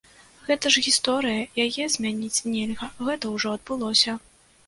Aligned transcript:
Гэта 0.45 0.69
ж 0.75 0.81
гісторыя, 0.85 1.41
яе 1.65 1.85
змяніць 1.95 2.43
нельга, 2.53 2.89
гэта 3.09 3.35
ўжо 3.35 3.47
адбылося! 3.59 4.17